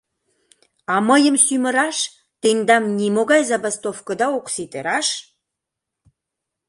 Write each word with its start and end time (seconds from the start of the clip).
А 0.93 0.95
мыйым 1.07 1.35
сӱмыраш 1.45 1.97
тендан 2.41 2.83
нимогай 2.97 3.41
забастовкыда 3.49 4.27
ок 4.37 4.45
сите, 4.53 4.79
раш? 4.87 5.07